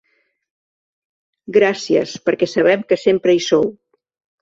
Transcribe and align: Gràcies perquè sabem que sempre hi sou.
Gràcies 1.59 2.17
perquè 2.31 2.51
sabem 2.57 2.89
que 2.91 3.01
sempre 3.07 3.39
hi 3.41 3.49
sou. 3.53 3.73